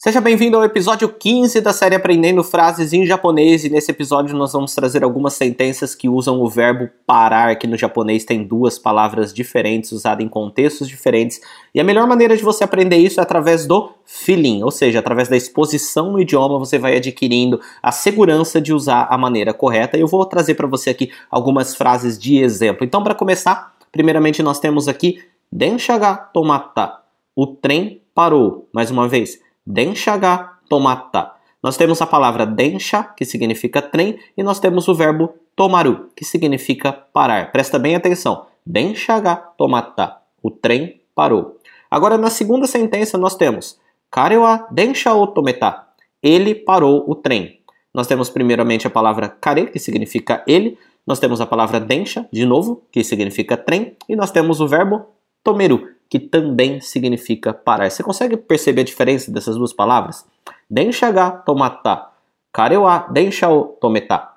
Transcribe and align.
Seja 0.00 0.20
bem-vindo 0.20 0.56
ao 0.56 0.62
episódio 0.62 1.08
15 1.08 1.60
da 1.60 1.72
série 1.72 1.96
Aprendendo 1.96 2.44
Frases 2.44 2.92
em 2.92 3.04
Japonês 3.04 3.64
e 3.64 3.68
nesse 3.68 3.90
episódio 3.90 4.36
nós 4.36 4.52
vamos 4.52 4.72
trazer 4.72 5.02
algumas 5.02 5.34
sentenças 5.34 5.92
que 5.92 6.08
usam 6.08 6.40
o 6.40 6.48
verbo 6.48 6.88
parar, 7.04 7.56
que 7.56 7.66
no 7.66 7.76
japonês 7.76 8.24
tem 8.24 8.44
duas 8.44 8.78
palavras 8.78 9.34
diferentes 9.34 9.90
usadas 9.90 10.24
em 10.24 10.28
contextos 10.28 10.86
diferentes. 10.86 11.40
E 11.74 11.80
a 11.80 11.84
melhor 11.84 12.06
maneira 12.06 12.36
de 12.36 12.44
você 12.44 12.62
aprender 12.62 12.96
isso 12.98 13.18
é 13.18 13.24
através 13.24 13.66
do 13.66 13.90
feeling, 14.04 14.62
ou 14.62 14.70
seja, 14.70 15.00
através 15.00 15.26
da 15.26 15.36
exposição 15.36 16.12
no 16.12 16.20
idioma 16.20 16.60
você 16.60 16.78
vai 16.78 16.96
adquirindo 16.96 17.60
a 17.82 17.90
segurança 17.90 18.60
de 18.60 18.72
usar 18.72 19.08
a 19.10 19.18
maneira 19.18 19.52
correta. 19.52 19.98
Eu 19.98 20.06
vou 20.06 20.24
trazer 20.24 20.54
para 20.54 20.68
você 20.68 20.90
aqui 20.90 21.10
algumas 21.28 21.74
frases 21.74 22.16
de 22.16 22.38
exemplo. 22.38 22.84
Então, 22.84 23.02
para 23.02 23.16
começar, 23.16 23.74
primeiramente 23.90 24.44
nós 24.44 24.60
temos 24.60 24.86
aqui 24.86 25.24
Densha 25.50 25.98
ga 25.98 26.16
tomata. 26.16 27.00
O 27.34 27.48
trem 27.48 28.00
parou. 28.14 28.68
Mais 28.72 28.92
uma 28.92 29.08
vez. 29.08 29.47
Densha 29.70 30.16
ga 30.16 30.58
tomata. 30.66 31.32
Nós 31.62 31.76
temos 31.76 32.00
a 32.00 32.06
palavra 32.06 32.46
densha, 32.46 33.02
que 33.02 33.26
significa 33.26 33.82
trem, 33.82 34.18
e 34.34 34.42
nós 34.42 34.58
temos 34.58 34.88
o 34.88 34.94
verbo 34.94 35.34
tomaru, 35.54 36.08
que 36.16 36.24
significa 36.24 36.90
parar. 36.90 37.52
Presta 37.52 37.78
bem 37.78 37.94
atenção. 37.94 38.46
Densha 38.64 39.20
ga 39.20 39.36
tomata. 39.36 40.16
O 40.42 40.50
trem 40.50 41.02
parou. 41.14 41.58
Agora, 41.90 42.16
na 42.16 42.30
segunda 42.30 42.66
sentença, 42.66 43.18
nós 43.18 43.36
temos 43.36 43.78
Kare 44.10 44.38
wa 44.38 44.66
densha 44.70 45.12
o 45.12 45.26
tometa. 45.26 45.84
Ele 46.22 46.54
parou 46.54 47.04
o 47.06 47.14
trem. 47.14 47.60
Nós 47.92 48.06
temos 48.06 48.30
primeiramente 48.30 48.86
a 48.86 48.90
palavra 48.90 49.28
kare, 49.28 49.66
que 49.66 49.78
significa 49.78 50.42
ele. 50.46 50.78
Nós 51.06 51.20
temos 51.20 51.42
a 51.42 51.46
palavra 51.46 51.78
densha, 51.78 52.26
de 52.32 52.46
novo, 52.46 52.82
que 52.90 53.04
significa 53.04 53.54
trem. 53.54 53.98
E 54.08 54.16
nós 54.16 54.30
temos 54.30 54.62
o 54.62 54.66
verbo 54.66 55.04
tomeru, 55.44 55.88
que 56.08 56.18
também 56.18 56.80
significa 56.80 57.52
parar. 57.52 57.90
Você 57.90 58.02
consegue 58.02 58.36
perceber 58.36 58.82
a 58.82 58.84
diferença 58.84 59.30
dessas 59.30 59.56
duas 59.56 59.72
palavras? 59.72 60.26
Densha 60.68 61.10
ga 61.10 61.30
tomata, 61.30 62.08
kare 62.52 62.76
wa 62.76 63.06
densha 63.10 63.48
o 63.48 63.64
tometa. 63.64 64.28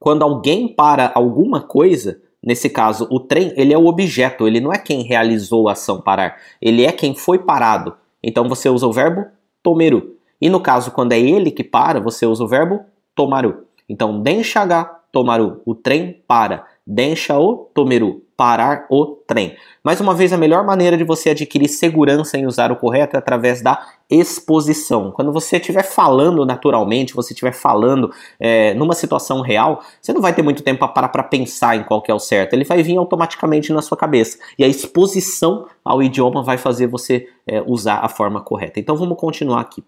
Quando 0.00 0.22
alguém 0.22 0.68
para 0.68 1.12
alguma 1.14 1.60
coisa, 1.60 2.20
nesse 2.42 2.70
caso 2.70 3.06
o 3.10 3.20
trem, 3.20 3.52
ele 3.56 3.72
é 3.72 3.78
o 3.78 3.86
objeto, 3.86 4.46
ele 4.46 4.60
não 4.60 4.72
é 4.72 4.78
quem 4.78 5.02
realizou 5.02 5.68
a 5.68 5.72
ação 5.72 6.00
parar, 6.00 6.36
ele 6.60 6.84
é 6.84 6.92
quem 6.92 7.14
foi 7.14 7.38
parado. 7.38 7.96
Então 8.22 8.48
você 8.48 8.68
usa 8.68 8.86
o 8.86 8.92
verbo 8.92 9.26
tomeru. 9.62 10.16
E 10.40 10.48
no 10.48 10.60
caso, 10.60 10.92
quando 10.92 11.12
é 11.12 11.20
ele 11.20 11.50
que 11.50 11.64
para, 11.64 12.00
você 12.00 12.24
usa 12.24 12.44
o 12.44 12.48
verbo 12.48 12.80
tomaru. 13.14 13.66
Então, 13.88 14.20
densha 14.20 14.64
ga 14.64 14.84
tomaru, 15.10 15.60
o 15.64 15.74
trem 15.74 16.22
para. 16.26 16.66
Densha 16.86 17.38
o 17.38 17.70
tomeru, 17.74 18.22
parar 18.38 18.86
o 18.88 19.04
trem. 19.04 19.56
Mais 19.82 20.00
uma 20.00 20.14
vez, 20.14 20.32
a 20.32 20.36
melhor 20.36 20.64
maneira 20.64 20.96
de 20.96 21.02
você 21.02 21.30
adquirir 21.30 21.68
segurança 21.68 22.38
em 22.38 22.46
usar 22.46 22.70
o 22.70 22.76
correto 22.76 23.16
é 23.16 23.18
através 23.18 23.60
da 23.60 23.84
exposição. 24.08 25.10
Quando 25.10 25.32
você 25.32 25.56
estiver 25.56 25.82
falando 25.82 26.46
naturalmente, 26.46 27.16
você 27.16 27.32
estiver 27.32 27.50
falando 27.50 28.12
é, 28.38 28.74
numa 28.74 28.94
situação 28.94 29.40
real, 29.40 29.82
você 30.00 30.12
não 30.12 30.20
vai 30.20 30.32
ter 30.32 30.42
muito 30.42 30.62
tempo 30.62 30.78
para 30.78 30.86
parar 30.86 31.08
para 31.08 31.24
pensar 31.24 31.74
em 31.74 31.82
qual 31.82 32.00
que 32.00 32.12
é 32.12 32.14
o 32.14 32.20
certo. 32.20 32.52
Ele 32.52 32.62
vai 32.62 32.80
vir 32.80 32.96
automaticamente 32.96 33.72
na 33.72 33.82
sua 33.82 33.96
cabeça. 33.96 34.38
E 34.56 34.62
a 34.62 34.68
exposição 34.68 35.66
ao 35.84 36.00
idioma 36.00 36.40
vai 36.40 36.58
fazer 36.58 36.86
você 36.86 37.26
é, 37.44 37.60
usar 37.66 37.98
a 38.04 38.08
forma 38.08 38.40
correta. 38.40 38.78
Então 38.78 38.94
vamos 38.94 39.18
continuar 39.18 39.62
aqui. 39.62 39.82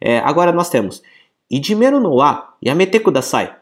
É, 0.00 0.20
agora 0.20 0.52
nós 0.52 0.70
temos 0.70 1.02
Ijimeru 1.50 1.98
no 1.98 2.14
wa 2.14 2.54
yamete 2.64 3.00
kudasai. 3.00 3.56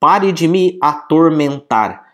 Pare 0.00 0.32
de 0.32 0.48
me 0.48 0.76
atormentar. 0.82 2.07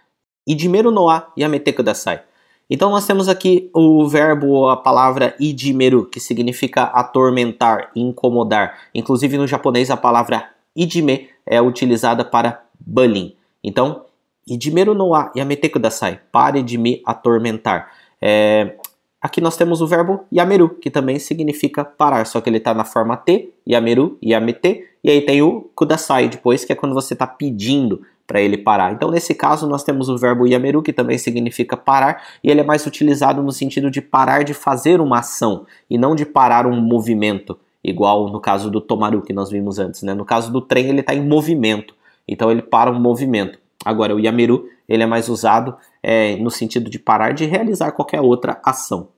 Idimeru 0.47 0.91
noa 0.91 1.33
yamete 1.39 1.73
kudasai. 1.73 2.21
Então 2.69 2.91
nós 2.91 3.07
temos 3.07 3.29
aqui 3.29 3.71
o 3.75 4.07
verbo, 4.09 4.69
a 4.69 4.77
palavra 4.77 5.35
idimeru, 5.39 6.07
que 6.07 6.19
significa 6.19 6.85
atormentar, 6.85 7.91
incomodar. 7.95 8.79
Inclusive 8.95 9.37
no 9.37 9.47
japonês 9.47 9.91
a 9.91 9.97
palavra 9.97 10.51
idime 10.75 11.29
é 11.47 11.61
utilizada 11.61 12.25
para 12.25 12.63
bullying. 12.81 13.35
Então, 13.63 14.05
idimeru 14.47 14.95
noa 14.95 15.31
yamete 15.37 15.69
kudasai. 15.69 16.21
Pare 16.33 16.63
de 16.63 16.79
me 16.79 17.03
atormentar. 17.05 17.91
É, 18.21 18.77
aqui 19.21 19.41
nós 19.41 19.57
temos 19.57 19.81
o 19.81 19.87
verbo 19.87 20.25
yameru, 20.33 20.71
que 20.71 20.91
também 20.91 21.19
significa 21.19 21.85
parar, 21.85 22.27
só 22.27 22.41
que 22.41 22.49
ele 22.49 22.59
está 22.59 22.73
na 22.73 22.85
forma 22.85 23.17
T, 23.17 23.53
yameru, 23.67 24.19
yamete, 24.23 24.85
e 25.03 25.11
aí 25.11 25.21
tem 25.21 25.43
o 25.43 25.71
kudasai 25.75 26.29
depois, 26.29 26.65
que 26.65 26.73
é 26.73 26.77
quando 26.77 26.95
você 26.95 27.13
está 27.13 27.27
pedindo 27.27 28.03
para 28.27 28.41
ele 28.41 28.57
parar. 28.57 28.93
Então, 28.93 29.11
nesse 29.11 29.35
caso, 29.35 29.69
nós 29.69 29.85
temos 29.85 30.09
o 30.09 30.17
verbo 30.17 30.47
yameru, 30.47 30.83
que 30.83 30.93
também 30.93 31.19
significa 31.19 31.77
parar, 31.77 32.23
e 32.43 32.51
ele 32.51 32.61
é 32.61 32.65
mais 32.65 32.87
utilizado 32.87 33.43
no 33.43 33.53
sentido 33.53 33.91
de 33.91 34.01
parar 34.01 34.45
de 34.45 34.55
fazer 34.55 35.01
uma 35.01 35.19
ação 35.19 35.67
e 35.89 35.99
não 35.99 36.15
de 36.15 36.25
parar 36.25 36.67
um 36.67 36.81
movimento, 36.81 37.59
igual 37.83 38.29
no 38.29 38.41
caso 38.41 38.71
do 38.71 38.81
tomaru 38.81 39.23
que 39.23 39.33
nós 39.33 39.51
vimos 39.51 39.79
antes. 39.79 40.03
Né? 40.03 40.15
No 40.15 40.25
caso 40.25 40.53
do 40.53 40.61
trem, 40.61 40.87
ele 40.87 41.01
está 41.01 41.15
em 41.15 41.27
movimento, 41.27 41.95
então 42.27 42.51
ele 42.51 42.63
para 42.63 42.91
um 42.91 42.99
movimento. 42.99 43.59
Agora, 43.85 44.15
o 44.15 44.21
yameru 44.21 44.67
ele 44.89 45.03
é 45.03 45.07
mais 45.07 45.29
usado 45.29 45.77
é, 46.03 46.37
no 46.37 46.51
sentido 46.51 46.91
de 46.91 46.99
parar 46.99 47.33
de 47.33 47.45
realizar 47.45 47.93
qualquer 47.93 48.21
outra 48.21 48.61
ação. 48.65 49.09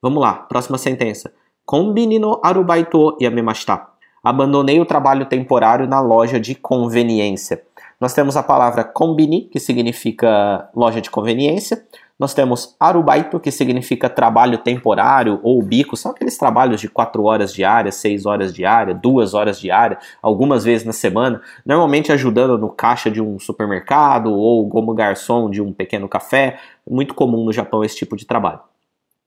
Vamos 0.00 0.20
lá, 0.20 0.34
próxima 0.34 0.78
sentença. 0.78 1.32
Kombini 1.64 2.18
no 2.18 2.40
arubaito 2.42 3.16
yamemashita. 3.20 3.86
Abandonei 4.22 4.80
o 4.80 4.86
trabalho 4.86 5.26
temporário 5.26 5.86
na 5.86 6.00
loja 6.00 6.40
de 6.40 6.54
conveniência. 6.54 7.62
Nós 8.04 8.12
temos 8.12 8.36
a 8.36 8.42
palavra 8.42 8.84
kombini, 8.84 9.48
que 9.50 9.58
significa 9.58 10.68
loja 10.76 11.00
de 11.00 11.08
conveniência. 11.08 11.86
Nós 12.18 12.34
temos 12.34 12.76
arubaito, 12.78 13.40
que 13.40 13.50
significa 13.50 14.10
trabalho 14.10 14.58
temporário 14.58 15.40
ou 15.42 15.62
bico. 15.62 15.96
São 15.96 16.12
aqueles 16.12 16.36
trabalhos 16.36 16.82
de 16.82 16.88
4 16.90 17.24
horas 17.24 17.54
diárias, 17.54 17.94
6 17.94 18.26
horas 18.26 18.52
diárias, 18.52 19.00
2 19.00 19.32
horas 19.32 19.58
diárias, 19.58 20.04
algumas 20.20 20.64
vezes 20.64 20.86
na 20.86 20.92
semana. 20.92 21.40
Normalmente 21.64 22.12
ajudando 22.12 22.58
no 22.58 22.68
caixa 22.68 23.10
de 23.10 23.22
um 23.22 23.38
supermercado 23.38 24.30
ou 24.30 24.68
como 24.68 24.92
garçom 24.92 25.48
de 25.48 25.62
um 25.62 25.72
pequeno 25.72 26.06
café. 26.06 26.58
Muito 26.86 27.14
comum 27.14 27.42
no 27.42 27.54
Japão 27.54 27.82
esse 27.82 27.96
tipo 27.96 28.18
de 28.18 28.26
trabalho. 28.26 28.60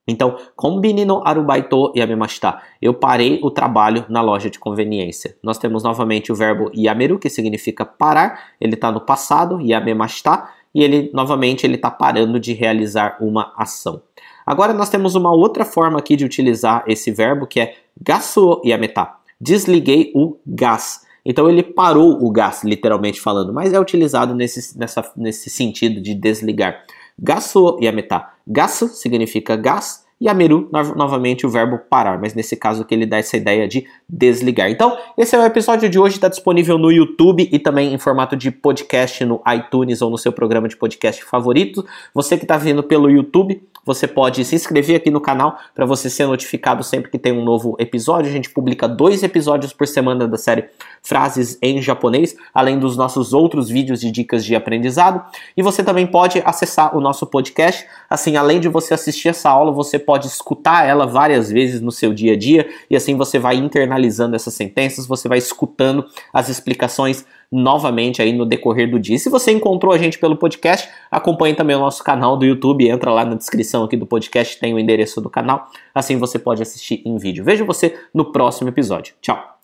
Então, 0.08 0.38
kombini 0.56 1.04
no 1.04 1.22
arubaito 1.28 1.92
yamemashita. 1.96 2.62
Eu 2.82 2.94
parei 2.94 3.40
o 3.44 3.52
trabalho 3.52 4.06
na 4.08 4.22
loja 4.22 4.50
de 4.50 4.58
conveniência. 4.58 5.36
Nós 5.44 5.58
temos 5.58 5.84
novamente 5.84 6.32
o 6.32 6.36
verbo 6.36 6.72
yameru, 6.74 7.20
que 7.20 7.30
significa 7.30 7.84
parar. 7.86 8.52
Ele 8.62 8.76
está 8.76 8.90
no 8.92 9.02
passado, 9.02 9.60
yamemashita, 9.60 10.48
e 10.74 10.82
ele 10.84 11.12
novamente 11.14 11.66
ele 11.66 11.76
está 11.76 11.92
parando 11.92 12.40
de 12.40 12.54
realizar 12.54 13.18
uma 13.20 13.54
ação. 13.58 14.02
Agora 14.46 14.74
nós 14.74 14.90
temos 14.90 15.14
uma 15.16 15.34
outra 15.34 15.66
forma 15.66 16.00
aqui 16.00 16.16
de 16.16 16.24
utilizar 16.24 16.84
esse 16.88 17.12
verbo 17.12 17.46
que 17.46 17.60
é 17.60 17.76
gasu 18.02 18.62
yameta. 18.66 19.10
Desliguei 19.42 20.12
o 20.16 20.38
gás. 20.46 21.06
Então 21.26 21.50
ele 21.50 21.62
parou 21.62 22.24
o 22.24 22.32
gás, 22.32 22.64
literalmente 22.64 23.20
falando, 23.20 23.54
mas 23.54 23.74
é 23.74 23.80
utilizado 23.80 24.34
nesse, 24.34 24.80
nessa, 24.80 25.12
nesse 25.18 25.50
sentido 25.50 26.00
de 26.00 26.16
desligar. 26.16 26.86
Gasu 27.18 27.78
yameta. 27.82 28.34
Gasu 28.46 28.88
significa 28.88 29.56
gás 29.56 30.07
e 30.20 30.28
ameru, 30.28 30.70
novamente, 30.96 31.46
o 31.46 31.50
verbo 31.50 31.78
parar, 31.78 32.20
mas 32.20 32.34
nesse 32.34 32.56
caso 32.56 32.84
que 32.84 32.94
ele 32.94 33.06
dá 33.06 33.18
essa 33.18 33.38
ideia 33.38 33.68
de 33.68 33.86
desligar. 34.10 34.70
Então, 34.70 34.98
esse 35.18 35.36
é 35.36 35.40
o 35.40 35.46
episódio 35.46 35.88
de 35.88 36.00
hoje, 36.00 36.16
está 36.16 36.28
disponível 36.28 36.78
no 36.78 36.92
YouTube 36.92 37.48
e 37.52 37.60
também 37.60 37.94
em 37.94 37.98
formato 38.00 38.36
de 38.36 38.50
podcast 38.50 39.24
no 39.24 39.42
iTunes 39.56 40.02
ou 40.02 40.10
no 40.10 40.18
seu 40.18 40.32
programa 40.32 40.68
de 40.68 40.76
podcast 40.76 41.24
favorito. 41.24 41.86
Você 42.14 42.36
que 42.36 42.46
está 42.46 42.58
vendo 42.58 42.82
pelo 42.82 43.12
YouTube, 43.12 43.62
você 43.88 44.06
pode 44.06 44.44
se 44.44 44.54
inscrever 44.54 44.98
aqui 44.98 45.10
no 45.10 45.22
canal 45.22 45.58
para 45.74 45.86
você 45.86 46.10
ser 46.10 46.26
notificado 46.26 46.84
sempre 46.84 47.10
que 47.10 47.18
tem 47.18 47.32
um 47.32 47.42
novo 47.42 47.76
episódio. 47.80 48.30
A 48.30 48.34
gente 48.34 48.50
publica 48.50 48.86
dois 48.86 49.24
episódios 49.24 49.72
por 49.72 49.88
semana 49.88 50.28
da 50.28 50.38
série 50.38 50.66
Frases 51.02 51.58
em 51.62 51.82
Japonês, 51.82 52.36
além 52.54 52.78
dos 52.78 52.98
nossos 52.98 53.34
outros 53.34 53.70
vídeos 53.70 54.02
de 54.02 54.12
dicas 54.12 54.44
de 54.44 54.56
aprendizado. 54.56 55.24
E 55.56 55.64
você 55.64 55.86
também 55.86 56.06
pode 56.06 56.42
acessar 56.44 56.98
o 56.98 57.00
nosso 57.00 57.26
podcast. 57.28 57.88
Assim, 58.10 58.36
além 58.36 58.60
de 58.60 58.68
você 58.68 58.94
assistir 58.94 59.30
essa 59.30 59.50
aula, 59.50 59.72
você 59.72 59.98
pode 60.08 60.28
escutar 60.28 60.88
ela 60.88 61.06
várias 61.06 61.52
vezes 61.52 61.82
no 61.82 61.92
seu 61.92 62.14
dia 62.14 62.32
a 62.32 62.38
dia 62.38 62.70
e 62.90 62.96
assim 62.96 63.18
você 63.18 63.38
vai 63.38 63.58
internalizando 63.58 64.38
essas 64.38 64.54
sentenças, 64.54 65.06
você 65.06 65.28
vai 65.28 65.38
escutando 65.38 66.06
as 66.32 66.48
explicações 66.48 67.26
novamente 67.52 68.22
aí 68.22 68.32
no 68.32 68.46
decorrer 68.46 68.90
do 68.90 68.98
dia. 68.98 69.20
Se 69.20 69.30
você 69.30 69.52
encontrou 69.52 69.94
a 69.94 69.98
gente 69.98 70.18
pelo 70.18 70.38
podcast, 70.38 70.90
acompanhe 71.12 71.54
também 71.54 71.76
o 71.76 71.80
nosso 71.80 72.02
canal 72.06 72.38
do 72.38 72.46
YouTube, 72.46 72.90
entra 72.90 73.12
lá 73.12 73.26
na 73.26 73.36
descrição 73.36 73.84
aqui 73.84 73.98
do 73.98 74.08
podcast, 74.08 74.58
tem 74.58 74.74
o 74.74 74.80
endereço 74.80 75.20
do 75.20 75.30
canal, 75.30 75.68
assim 75.94 76.18
você 76.18 76.40
pode 76.40 76.62
assistir 76.62 77.02
em 77.06 77.18
vídeo. 77.18 77.44
Vejo 77.44 77.66
você 77.66 77.98
no 78.14 78.32
próximo 78.32 78.70
episódio. 78.70 79.14
Tchau! 79.22 79.57